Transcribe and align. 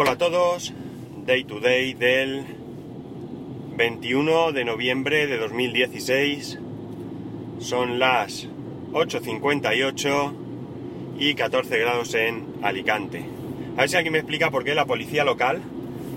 Hola 0.00 0.12
a 0.12 0.16
todos, 0.16 0.72
Day 1.26 1.42
to 1.42 1.58
Day 1.58 1.92
del 1.92 2.44
21 3.76 4.52
de 4.52 4.64
noviembre 4.64 5.26
de 5.26 5.38
2016. 5.38 6.56
Son 7.58 7.98
las 7.98 8.46
8.58 8.92 10.32
y 11.18 11.34
14 11.34 11.78
grados 11.80 12.14
en 12.14 12.46
Alicante. 12.62 13.24
A 13.76 13.80
ver 13.80 13.88
si 13.88 13.96
alguien 13.96 14.12
me 14.12 14.20
explica 14.20 14.52
por 14.52 14.62
qué 14.62 14.76
la 14.76 14.86
policía 14.86 15.24
local 15.24 15.62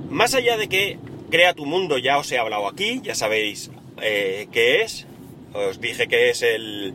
Más 0.10 0.34
allá 0.34 0.58
de 0.58 0.68
que 0.68 0.98
Crea 1.30 1.54
tu 1.54 1.66
mundo 1.66 1.98
ya 1.98 2.18
os 2.18 2.30
he 2.34 2.38
hablado 2.38 2.68
aquí, 2.68 3.00
ya 3.04 3.16
sabéis 3.16 3.72
eh, 4.02 4.48
qué 4.52 4.82
es. 4.82 5.08
Os 5.54 5.80
dije 5.80 6.08
que 6.08 6.30
es 6.30 6.42
el, 6.42 6.94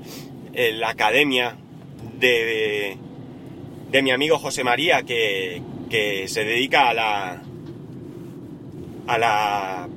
la 0.52 0.90
academia 0.90 1.56
de, 2.18 2.98
de 3.90 4.02
mi 4.02 4.10
amigo 4.10 4.38
José 4.38 4.62
María 4.62 5.04
que, 5.04 5.62
que 5.88 6.28
se 6.28 6.44
dedica 6.44 6.88
a 6.88 6.94
la 6.94 7.42
a 9.06 9.18
la 9.18 9.88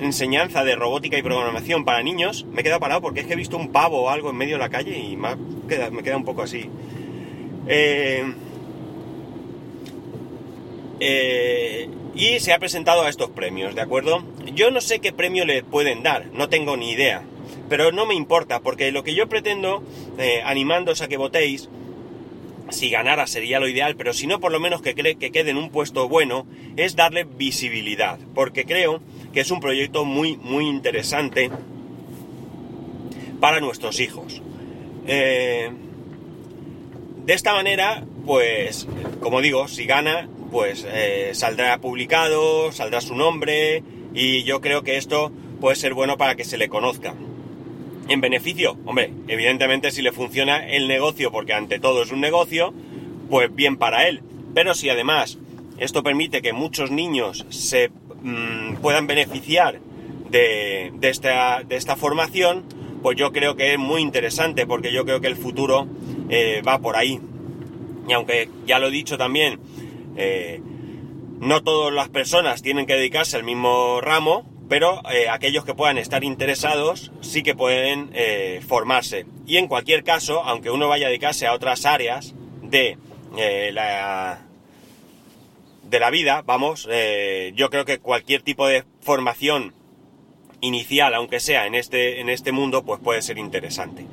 enseñanza 0.00 0.64
de 0.64 0.74
robótica 0.74 1.16
y 1.16 1.22
programación 1.22 1.84
para 1.84 2.02
niños, 2.02 2.44
me 2.44 2.60
he 2.60 2.64
quedado 2.64 2.80
parado 2.80 3.00
porque 3.00 3.20
es 3.20 3.26
que 3.26 3.34
he 3.34 3.36
visto 3.36 3.56
un 3.56 3.70
pavo 3.70 4.02
o 4.02 4.10
algo 4.10 4.30
en 4.30 4.36
medio 4.36 4.54
de 4.54 4.58
la 4.58 4.68
calle 4.68 4.98
y 4.98 5.16
me, 5.16 5.36
queda, 5.68 6.16
un 6.16 6.24
poco 6.24 6.42
así. 6.42 6.68
Eh, 7.68 8.24
eh, 11.00 11.88
y 12.14 12.40
se 12.40 12.52
ha 12.52 12.58
presentado 12.58 13.02
a 13.02 13.08
estos 13.08 13.30
premios, 13.30 13.74
¿de 13.74 13.80
acuerdo? 13.80 14.24
Yo 14.54 14.70
no 14.70 14.80
sé 14.80 14.98
qué 14.98 15.12
premio 15.12 15.44
le 15.44 15.62
pueden 15.62 16.02
dar, 16.02 16.26
no 16.32 16.48
tengo 16.48 16.76
ni 16.76 16.90
idea, 16.90 17.22
pero 17.68 17.92
no 17.92 18.04
me 18.04 18.14
importa, 18.14 18.60
porque 18.60 18.92
lo 18.92 19.02
que 19.02 19.14
yo 19.14 19.28
pretendo, 19.28 19.82
eh, 20.18 20.42
animándoos 20.44 21.00
a 21.00 21.08
que 21.08 21.16
votéis, 21.16 21.68
si 22.72 22.90
ganara 22.90 23.26
sería 23.26 23.60
lo 23.60 23.68
ideal, 23.68 23.96
pero 23.96 24.12
si 24.12 24.26
no, 24.26 24.40
por 24.40 24.52
lo 24.52 24.60
menos 24.60 24.82
que, 24.82 24.94
que 24.94 25.32
quede 25.32 25.50
en 25.50 25.56
un 25.56 25.70
puesto 25.70 26.08
bueno, 26.08 26.46
es 26.76 26.96
darle 26.96 27.24
visibilidad, 27.24 28.18
porque 28.34 28.64
creo 28.64 29.00
que 29.32 29.40
es 29.40 29.50
un 29.50 29.60
proyecto 29.60 30.04
muy, 30.04 30.36
muy 30.36 30.68
interesante 30.68 31.50
para 33.40 33.60
nuestros 33.60 34.00
hijos. 34.00 34.42
Eh, 35.06 35.70
de 37.24 37.34
esta 37.34 37.54
manera, 37.54 38.04
pues, 38.26 38.86
como 39.20 39.40
digo, 39.40 39.68
si 39.68 39.86
gana, 39.86 40.28
pues 40.50 40.86
eh, 40.88 41.30
saldrá 41.34 41.78
publicado, 41.78 42.72
saldrá 42.72 43.00
su 43.00 43.14
nombre, 43.14 43.82
y 44.14 44.42
yo 44.44 44.60
creo 44.60 44.82
que 44.82 44.96
esto 44.96 45.32
puede 45.60 45.76
ser 45.76 45.94
bueno 45.94 46.16
para 46.16 46.34
que 46.34 46.44
se 46.44 46.58
le 46.58 46.68
conozca 46.68 47.14
en 48.08 48.20
beneficio, 48.20 48.76
hombre, 48.84 49.12
evidentemente 49.28 49.90
si 49.90 50.02
le 50.02 50.12
funciona 50.12 50.66
el 50.66 50.88
negocio, 50.88 51.30
porque 51.30 51.52
ante 51.52 51.78
todo 51.78 52.02
es 52.02 52.10
un 52.10 52.20
negocio, 52.20 52.74
pues 53.30 53.54
bien 53.54 53.76
para 53.76 54.08
él. 54.08 54.22
Pero 54.54 54.74
si 54.74 54.90
además 54.90 55.38
esto 55.78 56.02
permite 56.02 56.42
que 56.42 56.52
muchos 56.52 56.90
niños 56.90 57.46
se 57.48 57.90
mm, 58.22 58.76
puedan 58.76 59.06
beneficiar 59.06 59.80
de, 60.30 60.92
esta, 61.02 61.62
de, 61.62 61.76
esta, 61.76 61.96
formación, 61.96 62.64
pues 63.02 63.16
yo 63.16 63.32
creo 63.32 63.56
que 63.56 63.72
es 63.72 63.78
muy 63.78 64.00
interesante, 64.00 64.66
porque 64.66 64.92
yo 64.92 65.04
creo 65.04 65.20
que 65.20 65.28
el 65.28 65.36
futuro 65.36 65.86
eh, 66.28 66.62
va 66.66 66.78
por 66.78 66.96
ahí. 66.96 67.20
Y 68.08 68.12
aunque 68.12 68.48
ya 68.66 68.78
lo 68.78 68.88
he 68.88 68.90
dicho 68.90 69.18
también, 69.18 69.60
eh, 70.16 70.60
no 71.40 71.62
todas 71.62 71.92
las 71.92 72.08
personas 72.08 72.62
tienen 72.62 72.86
que 72.86 72.94
dedicarse 72.94 73.36
al 73.36 73.44
mismo 73.44 74.00
ramo, 74.00 74.51
pero 74.72 75.02
eh, 75.10 75.28
aquellos 75.28 75.66
que 75.66 75.74
puedan 75.74 75.98
estar 75.98 76.24
interesados 76.24 77.12
sí 77.20 77.42
que 77.42 77.54
pueden 77.54 78.08
eh, 78.14 78.62
formarse. 78.66 79.26
Y 79.46 79.58
en 79.58 79.68
cualquier 79.68 80.02
caso, 80.02 80.42
aunque 80.44 80.70
uno 80.70 80.88
vaya 80.88 81.08
a 81.08 81.10
dedicarse 81.10 81.46
a 81.46 81.52
otras 81.52 81.84
áreas 81.84 82.34
de 82.62 82.96
eh, 83.36 83.70
la 83.74 84.46
de 85.82 86.00
la 86.00 86.08
vida, 86.08 86.40
vamos, 86.46 86.88
yo 87.54 87.68
creo 87.68 87.84
que 87.84 87.98
cualquier 87.98 88.40
tipo 88.40 88.66
de 88.66 88.84
formación 89.02 89.74
inicial, 90.62 91.12
aunque 91.12 91.38
sea 91.38 91.66
en 91.66 91.74
este, 91.74 92.22
en 92.22 92.30
este 92.30 92.50
mundo, 92.50 92.82
pues 92.82 92.98
puede 92.98 93.20
ser 93.20 93.36
interesante. 93.36 94.06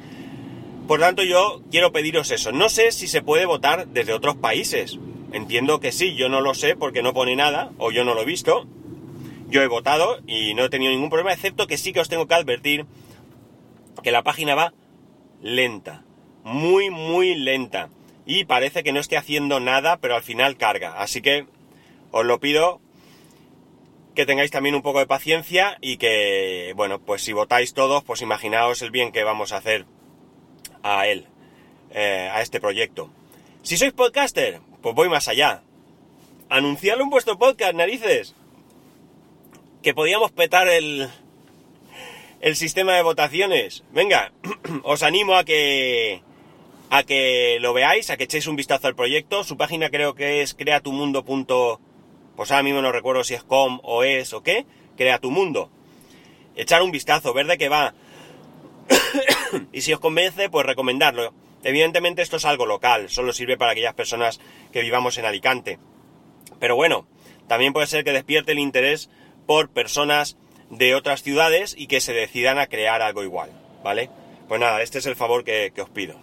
Por 0.90 1.00
tanto, 1.00 1.24
yo 1.24 1.62
quiero 1.72 1.94
pediros 1.94 2.32
eso. 2.32 2.52
No 2.52 2.68
sé 2.68 2.92
si 2.92 3.08
se 3.08 3.22
puede 3.22 3.46
votar 3.46 3.88
desde 3.88 4.12
otros 4.12 4.36
países. 4.36 5.00
Entiendo 5.32 5.80
que 5.80 5.94
sí, 5.94 6.16
yo 6.16 6.28
no 6.28 6.42
lo 6.42 6.54
sé 6.54 6.76
porque 6.76 7.02
no 7.02 7.14
pone 7.14 7.38
nada, 7.38 7.72
o 7.78 7.92
yo 7.92 8.04
no 8.04 8.14
lo 8.14 8.24
he 8.24 8.26
visto, 8.26 8.68
yo 9.50 9.62
he 9.64 9.68
votado 9.68 10.20
y 10.28 10.54
no 10.54 10.66
he 10.66 10.70
tenido 10.70 10.92
ningún 10.92 11.10
problema, 11.10 11.34
excepto 11.34 11.68
que 11.68 11.78
sí 11.78 11.92
que 11.92 12.00
os 12.00 12.10
tengo 12.10 12.28
que 12.28 12.36
advertir 12.36 12.86
que 14.04 14.12
la 14.12 14.24
página 14.24 14.56
va 14.56 14.74
lenta, 15.42 16.04
muy, 16.44 16.90
muy 16.90 17.36
lenta. 17.36 17.90
Y 18.26 18.46
parece 18.46 18.84
que 18.84 18.94
no 18.94 19.00
esté 19.00 19.18
haciendo 19.18 19.60
nada, 19.60 19.98
pero 19.98 20.16
al 20.16 20.22
final 20.22 20.56
carga. 20.56 21.02
Así 21.02 21.22
que 21.22 21.48
os 22.12 22.26
lo 22.26 22.40
pido 22.40 22.80
que 24.14 24.26
tengáis 24.26 24.52
también 24.52 24.76
un 24.76 24.82
poco 24.82 25.00
de 25.00 25.08
paciencia 25.08 25.78
y 25.82 25.98
que, 25.98 26.74
bueno, 26.76 27.00
pues 27.00 27.24
si 27.24 27.34
votáis 27.34 27.74
todos, 27.74 28.04
pues 28.04 28.22
imaginaos 28.22 28.82
el 28.82 28.92
bien 28.92 29.12
que 29.12 29.24
vamos 29.24 29.52
a 29.52 29.58
hacer 29.58 29.86
a 30.84 31.08
él, 31.08 31.26
eh, 31.92 32.30
a 32.32 32.42
este 32.42 32.60
proyecto. 32.60 33.10
Si 33.64 33.78
sois 33.78 33.94
podcaster, 33.94 34.60
pues 34.82 34.94
voy 34.94 35.10
más 35.10 35.28
allá. 35.28 35.64
Anunciadlo 36.50 37.04
en 37.04 37.10
vuestro 37.10 37.38
podcast, 37.40 37.74
narices 37.74 38.36
que 39.82 39.94
podíamos 39.94 40.32
petar 40.32 40.68
el, 40.68 41.10
el 42.42 42.56
sistema 42.56 42.96
de 42.96 43.02
votaciones. 43.02 43.84
Venga, 43.92 44.32
os 44.84 45.04
animo 45.04 45.36
a 45.36 45.44
que 45.44 46.22
a 46.90 47.04
que 47.04 47.58
lo 47.60 47.74
veáis, 47.74 48.10
a 48.10 48.18
que 48.18 48.24
echéis 48.24 48.48
un 48.48 48.56
vistazo 48.56 48.88
al 48.88 48.96
proyecto. 48.96 49.44
Su 49.44 49.58
página 49.58 49.90
creo 49.90 50.16
que 50.16 50.42
es 50.42 50.54
creatumundo. 50.54 51.24
Pues 52.36 52.52
ahora 52.52 52.64
mismo 52.64 52.82
no 52.82 52.92
recuerdo 52.92 53.24
si 53.24 53.36
es 53.36 53.44
com 53.44 53.80
o 53.84 54.04
es 54.04 54.34
o 54.34 54.42
qué. 54.42 54.66
Crea 54.98 55.20
tu 55.20 55.32
mundo. 55.32 55.70
echar 56.56 56.82
un 56.82 56.92
vistazo, 56.92 57.34
ver 57.34 57.48
de 57.48 57.58
qué 57.58 57.70
va. 57.70 57.94
y 59.72 59.82
si 59.82 59.94
os 59.94 60.00
convence, 60.00 60.50
pues 60.50 60.66
recomendarlo. 60.66 61.34
Evidentemente 61.64 62.22
esto 62.22 62.38
es 62.38 62.46
algo 62.46 62.66
local, 62.66 63.10
solo 63.10 63.34
sirve 63.34 63.58
para 63.58 63.72
aquellas 63.72 63.94
personas 63.94 64.40
que 64.72 64.82
vivamos 64.82 65.18
en 65.18 65.26
Alicante. 65.26 65.78
Pero 66.60 66.76
bueno, 66.76 67.06
también 67.48 67.74
puede 67.74 67.88
ser 67.88 68.04
que 68.04 68.14
despierte 68.14 68.54
el 68.54 68.60
interés 68.60 69.10
por 69.50 69.68
personas 69.68 70.38
de 70.70 70.94
otras 70.94 71.24
ciudades 71.24 71.74
y 71.76 71.88
que 71.88 72.02
se 72.02 72.14
decidan 72.14 72.60
a 72.60 72.68
crear 72.68 73.02
algo 73.02 73.24
igual, 73.24 73.50
¿vale? 73.84 74.12
Pues 74.48 74.62
nada, 74.62 74.84
este 74.84 75.00
es 75.00 75.08
el 75.08 75.16
favor 75.16 75.44
que, 75.44 75.74
os 75.82 75.90
pido. 75.90 76.20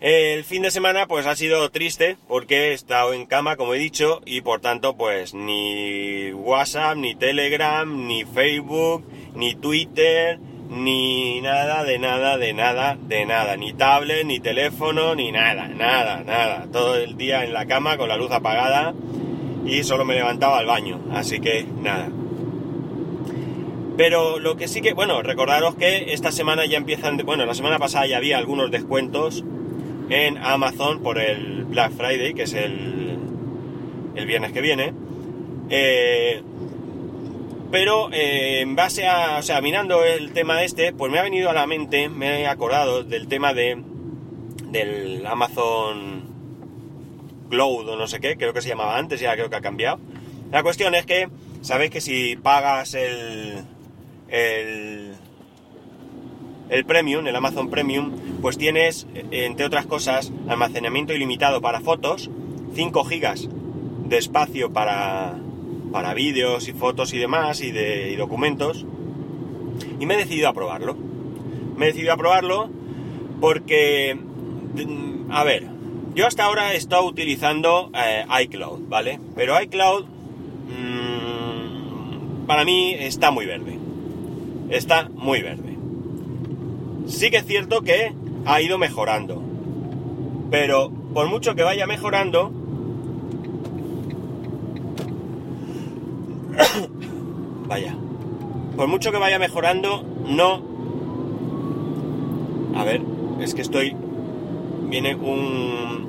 El 0.00 0.42
fin 0.42 0.62
de 0.62 0.72
semana 0.72 1.06
pues 1.06 1.24
ha 1.24 1.36
sido 1.36 1.70
triste 1.70 2.16
porque 2.26 2.56
he 2.56 2.72
estado 2.72 3.14
en 3.14 3.26
cama, 3.26 3.54
como 3.54 3.74
he 3.74 3.78
dicho, 3.78 4.22
y 4.26 4.40
por 4.40 4.60
tanto 4.60 4.96
pues 4.96 5.34
ni 5.34 6.32
WhatsApp, 6.32 6.96
ni 6.96 7.14
Telegram, 7.14 8.08
ni 8.08 8.24
Facebook, 8.24 9.06
ni 9.36 9.54
Twitter, 9.54 10.40
ni 10.68 11.40
nada, 11.42 11.84
de 11.84 12.00
nada, 12.00 12.38
de 12.38 12.54
nada, 12.54 12.98
de 13.00 13.24
nada, 13.24 13.56
ni 13.56 13.72
tablet, 13.72 14.26
ni 14.26 14.40
teléfono, 14.40 15.14
ni 15.14 15.30
nada, 15.30 15.68
nada, 15.68 16.24
nada. 16.24 16.66
Todo 16.72 16.96
el 16.96 17.16
día 17.16 17.44
en 17.44 17.52
la 17.52 17.66
cama 17.66 17.96
con 17.96 18.08
la 18.08 18.16
luz 18.16 18.32
apagada 18.32 18.94
y 19.66 19.82
solo 19.82 20.04
me 20.04 20.14
levantaba 20.14 20.58
al 20.58 20.66
baño, 20.66 21.00
así 21.12 21.40
que 21.40 21.64
nada. 21.64 22.08
Pero 23.96 24.38
lo 24.38 24.56
que 24.56 24.68
sí 24.68 24.82
que, 24.82 24.92
bueno, 24.92 25.22
recordaros 25.22 25.74
que 25.74 26.12
esta 26.12 26.30
semana 26.30 26.66
ya 26.66 26.76
empiezan, 26.76 27.16
bueno, 27.24 27.46
la 27.46 27.54
semana 27.54 27.78
pasada 27.78 28.06
ya 28.06 28.18
había 28.18 28.38
algunos 28.38 28.70
descuentos 28.70 29.42
en 30.10 30.38
Amazon 30.38 31.02
por 31.02 31.18
el 31.18 31.64
Black 31.64 31.92
Friday, 31.92 32.34
que 32.34 32.42
es 32.42 32.52
el, 32.52 33.18
el 34.14 34.26
viernes 34.26 34.52
que 34.52 34.60
viene. 34.60 34.92
Eh, 35.70 36.42
pero 37.70 38.12
eh, 38.12 38.60
en 38.60 38.76
base 38.76 39.06
a, 39.06 39.38
o 39.38 39.42
sea, 39.42 39.60
mirando 39.60 40.04
el 40.04 40.32
tema 40.32 40.62
este, 40.62 40.92
pues 40.92 41.10
me 41.10 41.18
ha 41.18 41.22
venido 41.22 41.50
a 41.50 41.52
la 41.52 41.66
mente, 41.66 42.08
me 42.08 42.42
he 42.42 42.46
acordado 42.46 43.02
del 43.02 43.28
tema 43.28 43.54
de 43.54 43.82
del 44.70 45.24
Amazon 45.26 46.15
Cloud 47.48 47.88
o 47.88 47.96
no 47.96 48.06
sé 48.06 48.20
qué, 48.20 48.36
creo 48.36 48.52
que 48.52 48.62
se 48.62 48.68
llamaba 48.68 48.98
antes, 48.98 49.20
ya 49.20 49.34
creo 49.34 49.50
que 49.50 49.56
ha 49.56 49.60
cambiado. 49.60 49.98
La 50.52 50.62
cuestión 50.62 50.94
es 50.94 51.06
que, 51.06 51.28
sabéis 51.60 51.90
que 51.90 52.00
si 52.00 52.36
pagas 52.36 52.94
el, 52.94 53.64
el, 54.28 55.12
el 56.68 56.84
Premium, 56.84 57.26
el 57.26 57.36
Amazon 57.36 57.70
Premium, 57.70 58.12
pues 58.40 58.58
tienes, 58.58 59.06
entre 59.30 59.66
otras 59.66 59.86
cosas, 59.86 60.32
almacenamiento 60.48 61.12
ilimitado 61.12 61.60
para 61.60 61.80
fotos, 61.80 62.30
5 62.74 63.04
gigas 63.04 63.48
de 64.06 64.18
espacio 64.18 64.72
para, 64.72 65.36
para 65.92 66.14
vídeos 66.14 66.68
y 66.68 66.72
fotos 66.72 67.12
y 67.12 67.18
demás, 67.18 67.60
y 67.60 67.72
de 67.72 68.14
documentos, 68.16 68.86
y 69.98 70.06
me 70.06 70.14
he 70.14 70.18
decidido 70.18 70.48
a 70.48 70.52
probarlo. 70.52 70.96
Me 71.76 71.86
he 71.86 71.88
decidido 71.88 72.12
a 72.12 72.16
probarlo 72.16 72.70
porque, 73.40 74.18
a 75.30 75.44
ver, 75.44 75.75
yo 76.16 76.26
hasta 76.26 76.44
ahora 76.44 76.72
he 76.72 76.76
estado 76.76 77.04
utilizando 77.04 77.90
eh, 77.94 78.24
iCloud, 78.42 78.88
¿vale? 78.88 79.20
Pero 79.34 79.60
iCloud 79.60 80.06
mmm, 80.66 82.46
para 82.46 82.64
mí 82.64 82.94
está 82.94 83.30
muy 83.30 83.44
verde. 83.44 83.78
Está 84.70 85.10
muy 85.10 85.42
verde. 85.42 85.76
Sí 87.06 87.30
que 87.30 87.36
es 87.36 87.46
cierto 87.46 87.82
que 87.82 88.14
ha 88.46 88.60
ido 88.62 88.78
mejorando. 88.78 89.42
Pero 90.50 90.90
por 91.12 91.28
mucho 91.28 91.54
que 91.54 91.62
vaya 91.62 91.86
mejorando, 91.86 92.50
vaya, 97.68 97.94
por 98.74 98.88
mucho 98.88 99.12
que 99.12 99.18
vaya 99.18 99.38
mejorando, 99.38 100.02
no... 100.26 100.62
A 102.74 102.84
ver, 102.84 103.02
es 103.40 103.54
que 103.54 103.60
estoy... 103.62 103.94
Viene 104.88 105.16
un, 105.16 106.05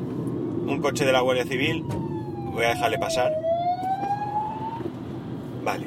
un 0.67 0.81
coche 0.81 1.05
de 1.05 1.11
la 1.11 1.21
Guardia 1.21 1.45
Civil. 1.45 1.83
Voy 1.83 2.65
a 2.65 2.69
dejarle 2.69 2.97
pasar. 2.97 3.33
Vale. 5.63 5.85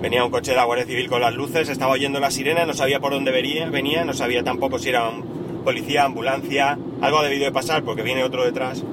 Venía 0.00 0.24
un 0.24 0.30
coche 0.30 0.52
de 0.52 0.56
la 0.56 0.64
Guardia 0.64 0.86
Civil 0.86 1.08
con 1.08 1.20
las 1.20 1.34
luces, 1.34 1.68
estaba 1.68 1.92
oyendo 1.92 2.20
la 2.20 2.30
sirena, 2.30 2.66
no 2.66 2.74
sabía 2.74 3.00
por 3.00 3.12
dónde 3.12 3.30
venía, 3.30 3.70
venía, 3.70 4.04
no 4.04 4.12
sabía 4.12 4.44
tampoco 4.44 4.78
si 4.78 4.90
era 4.90 5.08
un 5.08 5.62
policía, 5.64 6.04
ambulancia, 6.04 6.78
algo 7.00 7.18
ha 7.18 7.24
debido 7.24 7.46
de 7.46 7.52
pasar 7.52 7.82
porque 7.84 8.02
viene 8.02 8.22
otro 8.22 8.44
detrás. 8.44 8.84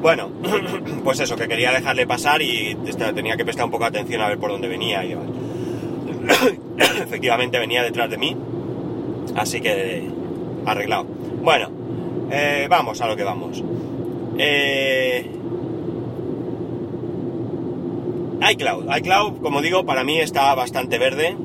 Bueno, 0.00 0.30
pues 1.04 1.20
eso, 1.20 1.36
que 1.36 1.48
quería 1.48 1.70
dejarle 1.72 2.06
pasar 2.06 2.40
y 2.40 2.76
tenía 3.14 3.36
que 3.36 3.44
prestar 3.44 3.66
un 3.66 3.70
poco 3.70 3.84
de 3.84 3.90
atención 3.90 4.22
a 4.22 4.28
ver 4.28 4.38
por 4.38 4.50
dónde 4.50 4.68
venía 4.68 5.04
y 5.04 5.14
Efectivamente 6.78 7.58
venía 7.58 7.82
detrás 7.82 8.08
de 8.10 8.16
mí, 8.16 8.36
así 9.36 9.60
que 9.60 10.08
arreglado. 10.64 11.04
Bueno, 11.42 11.70
eh, 12.30 12.66
vamos 12.68 13.00
a 13.00 13.06
lo 13.06 13.16
que 13.16 13.24
vamos. 13.24 13.62
Eh, 14.38 15.30
iCloud, 18.50 18.96
iCloud, 18.96 19.40
como 19.42 19.60
digo, 19.62 19.84
para 19.84 20.04
mí 20.04 20.20
está 20.20 20.54
bastante 20.54 20.98
verde. 20.98 21.36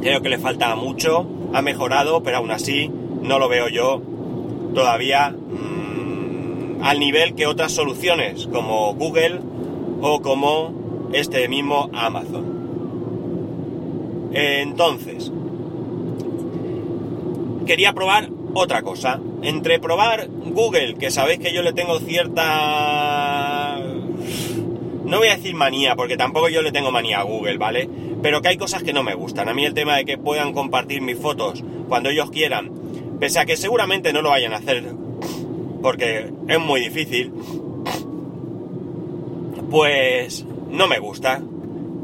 Creo 0.00 0.20
que 0.20 0.28
le 0.28 0.38
falta 0.38 0.74
mucho, 0.76 1.26
ha 1.52 1.62
mejorado, 1.62 2.22
pero 2.22 2.38
aún 2.38 2.50
así 2.50 2.90
no 3.22 3.38
lo 3.38 3.48
veo 3.48 3.68
yo 3.68 4.02
todavía 4.74 5.30
mmm, 5.30 6.82
al 6.82 6.98
nivel 6.98 7.34
que 7.34 7.46
otras 7.46 7.72
soluciones 7.72 8.46
como 8.52 8.94
Google 8.94 9.40
o 10.02 10.20
como 10.20 11.10
este 11.12 11.48
mismo 11.48 11.88
Amazon. 11.94 12.64
Entonces, 14.32 15.30
quería 17.66 17.92
probar 17.92 18.28
otra 18.54 18.82
cosa. 18.82 19.20
Entre 19.42 19.78
probar 19.78 20.28
Google, 20.28 20.94
que 20.94 21.10
sabéis 21.10 21.40
que 21.40 21.52
yo 21.52 21.62
le 21.62 21.72
tengo 21.72 21.98
cierta... 22.00 23.80
No 25.04 25.18
voy 25.18 25.28
a 25.28 25.36
decir 25.36 25.54
manía, 25.54 25.96
porque 25.96 26.16
tampoco 26.16 26.48
yo 26.48 26.62
le 26.62 26.72
tengo 26.72 26.90
manía 26.90 27.20
a 27.20 27.24
Google, 27.24 27.58
¿vale? 27.58 27.88
Pero 28.22 28.40
que 28.40 28.48
hay 28.48 28.56
cosas 28.56 28.82
que 28.82 28.94
no 28.94 29.02
me 29.02 29.14
gustan. 29.14 29.48
A 29.48 29.54
mí 29.54 29.64
el 29.66 29.74
tema 29.74 29.96
de 29.96 30.06
que 30.06 30.16
puedan 30.16 30.54
compartir 30.54 31.02
mis 31.02 31.18
fotos 31.18 31.62
cuando 31.88 32.08
ellos 32.08 32.30
quieran, 32.30 32.72
pese 33.20 33.38
a 33.38 33.44
que 33.44 33.58
seguramente 33.58 34.12
no 34.14 34.22
lo 34.22 34.30
vayan 34.30 34.54
a 34.54 34.56
hacer, 34.56 34.84
porque 35.82 36.32
es 36.48 36.58
muy 36.58 36.80
difícil, 36.80 37.32
pues 39.70 40.46
no 40.70 40.88
me 40.88 40.98
gusta. 40.98 41.42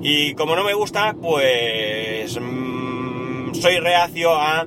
Y 0.03 0.35
como 0.35 0.55
no 0.55 0.65
me 0.65 0.75
gusta, 0.75 1.17
pues 1.21 2.39
mmm, 2.39 3.55
soy 3.55 3.79
reacio 3.79 4.35
a 4.35 4.67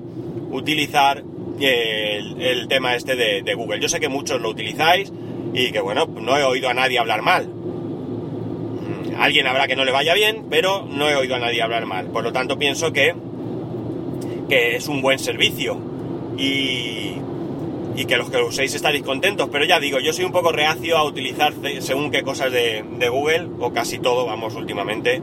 utilizar 0.51 1.24
el, 1.65 2.67
tema 2.67 2.96
este 2.96 3.15
de, 3.15 3.53
Google. 3.53 3.79
Yo 3.79 3.89
sé 3.89 4.00
que 4.00 4.10
muchos 4.10 4.41
lo 4.41 4.50
utilizáis 4.50 5.12
y 5.53 5.72
que 5.72 5.79
bueno, 5.79 6.05
no 6.05 6.38
he 6.38 6.43
oído 6.43 6.70
a 6.70 6.74
nadie 6.74 7.00
hablar 7.00 7.22
mal. 7.22 7.50
Alguien 9.17 9.48
habrá 9.48 9.67
que 9.67 9.75
no 9.75 9.86
le 9.86 9.91
vaya 9.91 10.13
bien, 10.13 10.48
pero 10.50 10.86
no 10.89 11.10
he 11.10 11.15
oído 11.15 11.36
a 11.36 11.39
nadie 11.39 11.62
hablar 11.62 11.86
mal. 11.86 12.08
Por 12.08 12.24
lo 12.24 12.34
tanto, 12.34 12.58
pienso 12.58 12.91
que, 12.91 13.13
que 14.50 14.75
es 14.75 14.88
un 14.88 15.01
buen 15.01 15.20
servicio 15.20 15.77
y, 16.38 17.13
y 17.96 18.05
que 18.05 18.17
los 18.17 18.32
que 18.32 18.38
lo 18.38 18.48
uséis 18.48 18.74
estaréis 18.74 19.03
contentos. 19.03 19.50
Pero 19.51 19.65
ya 19.65 19.79
digo, 19.79 20.00
yo 20.00 20.13
soy 20.13 20.25
un 20.25 20.32
poco 20.32 20.51
reacio 20.51 20.98
a 20.98 21.03
utilizar 21.03 21.53
según 21.79 22.10
qué 22.10 22.24
cosas 22.24 22.51
de 22.51 23.10
Google, 23.10 23.50
o 23.60 23.72
casi 23.72 24.00
todo, 24.00 24.25
vamos, 24.25 24.55
últimamente 24.55 25.22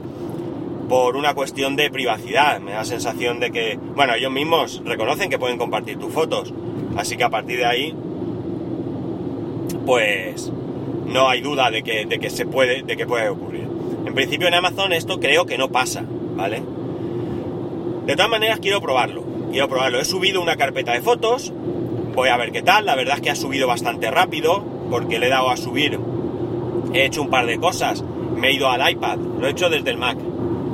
por 0.91 1.15
una 1.15 1.33
cuestión 1.33 1.77
de 1.77 1.89
privacidad. 1.89 2.59
Me 2.59 2.73
da 2.73 2.83
sensación 2.83 3.39
de 3.39 3.49
que, 3.49 3.79
bueno, 3.95 4.13
ellos 4.13 4.29
mismos 4.29 4.81
reconocen 4.83 5.29
que 5.29 5.39
pueden 5.39 5.57
compartir 5.57 5.97
tus 5.97 6.11
fotos. 6.11 6.53
Así 6.97 7.15
que 7.15 7.23
a 7.23 7.29
partir 7.29 7.59
de 7.59 7.65
ahí, 7.65 7.95
pues 9.85 10.51
no 11.05 11.29
hay 11.29 11.39
duda 11.39 11.71
de 11.71 11.81
que, 11.81 12.05
de 12.05 12.19
que 12.19 12.29
se 12.29 12.45
puede, 12.45 12.83
de 12.83 12.97
que 12.97 13.05
puede 13.05 13.29
ocurrir. 13.29 13.69
En 14.05 14.13
principio 14.13 14.49
en 14.49 14.53
Amazon 14.53 14.91
esto 14.91 15.17
creo 15.21 15.45
que 15.45 15.57
no 15.57 15.69
pasa, 15.69 16.03
¿vale? 16.35 16.61
De 18.05 18.13
todas 18.17 18.29
maneras 18.29 18.59
quiero 18.59 18.81
probarlo. 18.81 19.23
Quiero 19.49 19.69
probarlo. 19.69 19.97
He 19.97 20.03
subido 20.03 20.41
una 20.41 20.57
carpeta 20.57 20.91
de 20.91 20.99
fotos. 20.99 21.53
Voy 22.15 22.27
a 22.27 22.35
ver 22.35 22.51
qué 22.51 22.63
tal. 22.63 22.85
La 22.85 22.97
verdad 22.97 23.15
es 23.15 23.21
que 23.21 23.29
ha 23.29 23.35
subido 23.35 23.65
bastante 23.65 24.11
rápido. 24.11 24.61
Porque 24.89 25.19
le 25.19 25.27
he 25.27 25.29
dado 25.29 25.51
a 25.51 25.55
subir. 25.55 25.97
He 26.93 27.05
hecho 27.05 27.21
un 27.21 27.29
par 27.29 27.45
de 27.45 27.57
cosas. 27.59 28.03
Me 28.35 28.49
he 28.49 28.53
ido 28.55 28.69
al 28.69 28.91
iPad. 28.91 29.19
Lo 29.39 29.47
he 29.47 29.51
hecho 29.51 29.69
desde 29.69 29.91
el 29.91 29.97
Mac 29.97 30.17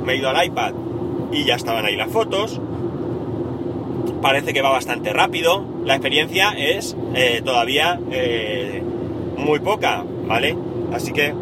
me 0.08 0.14
he 0.14 0.16
ido 0.16 0.30
al 0.30 0.42
iPad 0.42 0.72
y 1.30 1.44
ya 1.44 1.56
estaban 1.56 1.84
ahí 1.84 1.94
las 1.94 2.10
fotos. 2.10 2.58
Parece 4.22 4.54
que 4.54 4.62
va 4.62 4.70
bastante 4.70 5.12
rápido. 5.12 5.62
La 5.84 5.96
experiencia 5.96 6.52
es 6.56 6.96
eh, 7.14 7.42
todavía 7.44 8.00
eh, 8.10 8.82
muy 9.36 9.60
poca, 9.60 10.04
¿vale? 10.26 10.56
Así 10.94 11.12
que... 11.12 11.34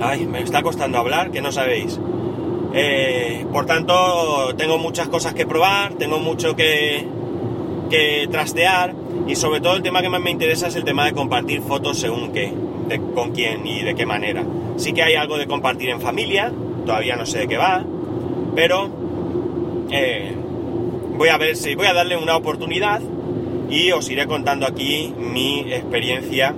Ay, 0.00 0.26
me 0.26 0.42
está 0.42 0.62
costando 0.62 0.98
hablar, 0.98 1.30
que 1.30 1.40
no 1.40 1.52
sabéis. 1.52 2.00
Eh, 2.74 3.46
por 3.52 3.66
tanto, 3.66 4.52
tengo 4.56 4.78
muchas 4.78 5.06
cosas 5.08 5.32
que 5.32 5.46
probar, 5.46 5.94
tengo 5.94 6.18
mucho 6.18 6.56
que, 6.56 7.06
que 7.88 8.26
trastear 8.32 8.96
y 9.28 9.36
sobre 9.36 9.60
todo 9.60 9.76
el 9.76 9.82
tema 9.84 10.02
que 10.02 10.08
más 10.08 10.20
me 10.20 10.32
interesa 10.32 10.66
es 10.66 10.74
el 10.74 10.82
tema 10.82 11.04
de 11.04 11.12
compartir 11.12 11.60
fotos 11.60 12.00
según 12.00 12.32
qué, 12.32 12.52
con 13.14 13.30
quién 13.30 13.64
y 13.64 13.82
de 13.82 13.94
qué 13.94 14.06
manera. 14.06 14.44
Sí 14.76 14.92
que 14.92 15.04
hay 15.04 15.14
algo 15.14 15.38
de 15.38 15.46
compartir 15.46 15.90
en 15.90 16.00
familia, 16.00 16.52
todavía 16.84 17.16
no 17.16 17.26
sé 17.26 17.40
de 17.40 17.48
qué 17.48 17.56
va, 17.56 17.84
pero 18.54 18.88
eh, 19.90 20.34
voy 21.16 21.28
a 21.28 21.38
ver 21.38 21.56
si 21.56 21.74
voy 21.74 21.86
a 21.86 21.92
darle 21.92 22.16
una 22.16 22.36
oportunidad 22.36 23.00
y 23.70 23.90
os 23.92 24.10
iré 24.10 24.26
contando 24.26 24.66
aquí 24.66 25.14
mi 25.16 25.60
experiencia 25.72 26.54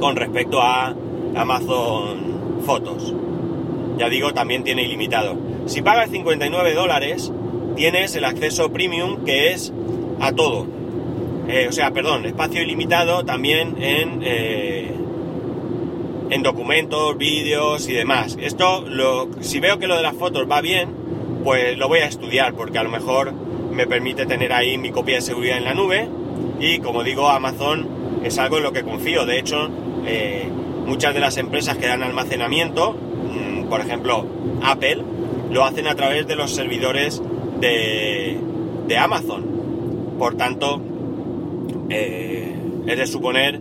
con 0.00 0.16
respecto 0.16 0.60
a 0.60 0.94
Amazon 1.36 2.62
Fotos. 2.64 3.14
Ya 3.98 4.08
digo, 4.08 4.32
también 4.32 4.64
tiene 4.64 4.82
ilimitado. 4.82 5.36
Si 5.66 5.82
pagas 5.82 6.10
59 6.10 6.74
dólares, 6.74 7.30
tienes 7.76 8.14
el 8.16 8.24
acceso 8.24 8.72
premium 8.72 9.24
que 9.24 9.52
es 9.52 9.72
a 10.20 10.32
todo. 10.32 10.66
Eh, 11.48 11.66
o 11.68 11.72
sea, 11.72 11.90
perdón, 11.90 12.26
espacio 12.26 12.62
ilimitado 12.62 13.24
también 13.24 13.76
en, 13.82 14.20
eh, 14.22 14.94
en 16.30 16.42
documentos, 16.42 17.18
vídeos 17.18 17.88
y 17.88 17.92
demás. 17.92 18.36
Esto, 18.40 18.82
lo, 18.82 19.28
si 19.40 19.60
veo 19.60 19.78
que 19.78 19.86
lo 19.86 19.96
de 19.96 20.02
las 20.02 20.14
fotos 20.14 20.46
va 20.50 20.60
bien, 20.60 20.90
pues 21.44 21.76
lo 21.76 21.88
voy 21.88 22.00
a 22.00 22.06
estudiar 22.06 22.54
porque 22.54 22.78
a 22.78 22.82
lo 22.82 22.90
mejor 22.90 23.32
me 23.32 23.86
permite 23.86 24.26
tener 24.26 24.52
ahí 24.52 24.78
mi 24.78 24.90
copia 24.90 25.16
de 25.16 25.22
seguridad 25.22 25.58
en 25.58 25.64
la 25.64 25.74
nube 25.74 26.08
y 26.60 26.78
como 26.78 27.02
digo, 27.02 27.28
Amazon 27.28 28.20
es 28.22 28.38
algo 28.38 28.58
en 28.58 28.62
lo 28.62 28.72
que 28.72 28.82
confío. 28.82 29.26
De 29.26 29.38
hecho, 29.38 29.68
eh, 30.06 30.48
muchas 30.86 31.14
de 31.14 31.20
las 31.20 31.36
empresas 31.36 31.76
que 31.78 31.86
dan 31.86 32.02
almacenamiento, 32.02 32.92
mm, 32.92 33.68
por 33.68 33.80
ejemplo, 33.80 34.26
Apple, 34.62 35.02
lo 35.50 35.64
hacen 35.64 35.86
a 35.86 35.94
través 35.94 36.26
de 36.26 36.36
los 36.36 36.54
servidores 36.54 37.22
de, 37.60 38.38
de 38.86 38.98
Amazon. 38.98 39.46
Por 40.18 40.36
tanto, 40.36 40.80
eh, 41.88 42.54
es 42.86 42.98
de 42.98 43.06
suponer 43.06 43.60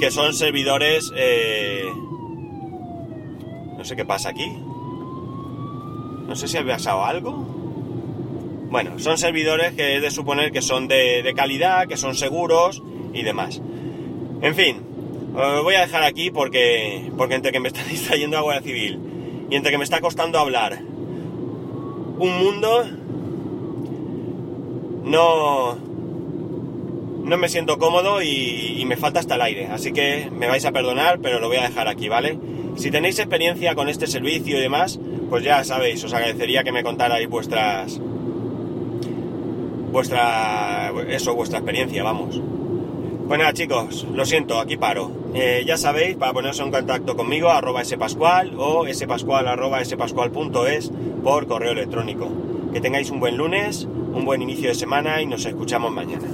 que 0.00 0.10
son 0.10 0.34
servidores... 0.34 1.12
Eh, 1.14 1.84
no 3.76 3.84
sé 3.84 3.94
qué 3.96 4.04
pasa 4.04 4.30
aquí. 4.30 4.46
No 6.26 6.34
sé 6.34 6.48
si 6.48 6.56
ha 6.56 6.66
pasado 6.66 7.04
algo. 7.04 7.32
Bueno, 8.70 8.98
son 8.98 9.18
servidores 9.18 9.74
que 9.74 9.96
es 9.96 10.02
de 10.02 10.10
suponer 10.10 10.52
que 10.52 10.62
son 10.62 10.88
de, 10.88 11.32
calidad, 11.36 11.86
que 11.86 11.96
son 11.96 12.14
seguros 12.14 12.82
y 13.12 13.22
demás. 13.22 13.60
En 14.42 14.54
fin, 14.54 14.82
os 15.34 15.62
voy 15.62 15.74
a 15.74 15.80
dejar 15.80 16.02
aquí 16.02 16.30
porque, 16.30 17.10
porque 17.16 17.34
entre 17.34 17.52
que 17.52 17.60
me 17.60 17.68
está 17.72 17.84
distrayendo 17.84 18.36
la 18.36 18.42
Guardia 18.42 18.62
Civil 18.62 18.98
y 19.50 19.56
entre 19.56 19.70
que 19.70 19.78
me 19.78 19.84
está 19.84 20.00
costando 20.00 20.38
hablar 20.38 20.80
un 22.18 22.38
mundo, 22.38 22.84
no, 25.04 25.89
no 27.24 27.36
me 27.36 27.48
siento 27.48 27.78
cómodo 27.78 28.22
y, 28.22 28.84
me 28.86 28.96
falta 28.96 29.20
hasta 29.20 29.36
el 29.36 29.42
aire. 29.42 29.66
Así 29.68 29.92
que 29.92 30.28
me 30.32 30.48
vais 30.48 30.64
a 30.64 30.72
perdonar, 30.72 31.20
pero 31.20 31.38
lo 31.38 31.46
voy 31.46 31.58
a 31.58 31.62
dejar 31.62 31.86
aquí, 31.86 32.08
¿vale? 32.08 32.38
Si 32.76 32.90
tenéis 32.90 33.18
experiencia 33.18 33.74
con 33.74 33.88
este 33.88 34.06
servicio 34.06 34.58
y 34.58 34.60
demás, 34.60 34.98
pues 35.28 35.44
ya 35.44 35.62
sabéis, 35.62 36.02
os 36.02 36.12
agradecería 36.12 36.64
que 36.64 36.72
me 36.72 36.82
contarais 36.82 37.28
vuestras... 37.28 38.00
Vuestra... 39.92 40.92
Eso, 41.08 41.34
vuestra 41.34 41.58
experiencia, 41.58 42.02
vamos. 42.02 42.40
Pues 43.28 43.38
nada 43.38 43.52
chicos, 43.52 44.08
lo 44.12 44.24
siento, 44.24 44.58
aquí 44.58 44.76
paro. 44.76 45.12
Eh, 45.34 45.62
ya 45.64 45.76
sabéis, 45.76 46.16
para 46.16 46.32
poneros 46.32 46.58
en 46.58 46.72
contacto 46.72 47.16
conmigo, 47.16 47.48
arroba 47.50 47.84
spascual 47.84 48.54
o 48.56 48.84
spascual 48.92 49.46
arroba 49.46 49.84
spascual.es 49.84 50.90
por 51.22 51.46
correo 51.46 51.70
electrónico. 51.70 52.28
Que 52.72 52.80
tengáis 52.80 53.10
un 53.10 53.20
buen 53.20 53.36
lunes, 53.36 53.84
un 53.84 54.24
buen 54.24 54.42
inicio 54.42 54.68
de 54.68 54.74
semana 54.74 55.22
y 55.22 55.26
nos 55.26 55.46
escuchamos 55.46 55.92
mañana. 55.92 56.26